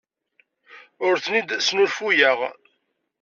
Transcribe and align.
Ur 1.07 1.15
ten-id-snulfuyeɣ. 1.23 2.39